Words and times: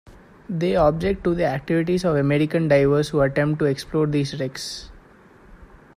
They 0.49 0.75
object 0.75 1.23
to 1.25 1.35
the 1.35 1.45
activities 1.45 2.03
of 2.05 2.15
American 2.15 2.67
divers 2.67 3.09
who 3.09 3.21
attempt 3.21 3.59
to 3.59 3.65
explore 3.65 4.07
these 4.07 4.39
wrecks. 4.39 4.89